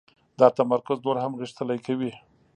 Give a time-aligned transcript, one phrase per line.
[0.39, 2.11] دا تمرکز نور هم غښتلی کوي.